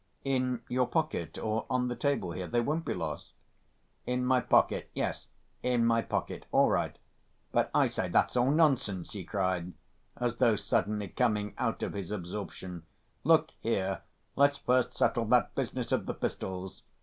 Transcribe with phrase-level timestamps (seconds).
[0.25, 2.47] "In your pocket, or on the table here.
[2.47, 3.33] They won't be lost."
[4.07, 4.89] "In my pocket?
[4.95, 5.27] Yes,
[5.61, 6.47] in my pocket.
[6.51, 6.97] All right....
[7.51, 9.73] But, I say, that's all nonsense," he cried,
[10.17, 12.81] as though suddenly coming out of his absorption.
[13.23, 14.01] "Look here,
[14.35, 16.81] let's first settle that business of the pistols.